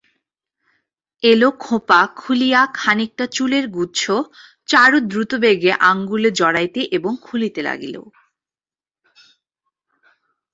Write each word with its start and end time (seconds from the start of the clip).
এলো 1.23 1.49
খোঁপা 1.59 1.99
খুলিয়া 2.17 2.61
খানিকটা 2.73 3.25
চুলের 3.35 3.65
গুচ্ছ 3.75 4.01
চারুদ্রুতবেগে 4.69 5.71
আঙুলে 5.89 6.29
জড়াইতে 6.39 6.81
এবং 6.97 7.11
খুলিতে 7.25 7.61
লাগিল। 7.67 7.95